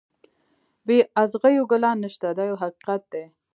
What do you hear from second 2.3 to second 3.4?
دا یو حقیقت دی.